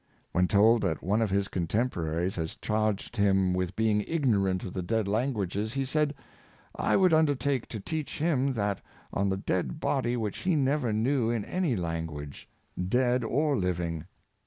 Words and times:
When 0.31 0.47
told 0.47 0.81
that 0.81 1.03
one 1.03 1.21
of 1.21 1.29
his 1.29 1.47
contemporaries 1.47 2.35
had 2.35 2.55
charged 2.59 3.17
him 3.17 3.53
with 3.53 3.75
being 3.75 4.03
ignorant 4.07 4.63
of 4.63 4.73
the 4.73 4.81
dead 4.81 5.07
languages, 5.07 5.73
he 5.73 5.85
said," 5.85 6.15
I 6.75 6.95
would 6.95 7.13
undertake 7.13 7.67
to 7.67 7.79
teach 7.79 8.17
him 8.17 8.53
that 8.53 8.81
on 9.13 9.29
the 9.29 9.37
dead 9.37 9.79
body 9.79 10.17
which 10.17 10.39
he 10.39 10.55
never 10.55 10.91
knew 10.91 11.29
in 11.29 11.45
any 11.45 11.75
language, 11.75 12.49
dead 12.89 13.23
or 13.23 13.55
living.'' 13.55 14.05